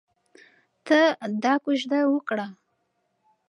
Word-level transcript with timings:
ته 0.85 0.99
دا 1.43 1.53
کوژده 1.63 1.99
وکړه. 2.13 2.47